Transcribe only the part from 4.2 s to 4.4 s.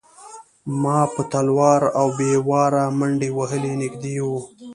و.